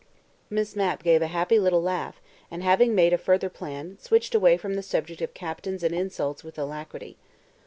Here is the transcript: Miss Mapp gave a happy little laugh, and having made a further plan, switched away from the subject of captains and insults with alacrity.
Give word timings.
Miss 0.49 0.75
Mapp 0.75 1.03
gave 1.03 1.21
a 1.21 1.27
happy 1.27 1.59
little 1.59 1.79
laugh, 1.79 2.19
and 2.49 2.63
having 2.63 2.95
made 2.95 3.13
a 3.13 3.19
further 3.19 3.49
plan, 3.51 3.99
switched 4.01 4.33
away 4.33 4.57
from 4.57 4.73
the 4.73 4.81
subject 4.81 5.21
of 5.21 5.35
captains 5.35 5.83
and 5.83 5.93
insults 5.93 6.43
with 6.43 6.57
alacrity. 6.57 7.17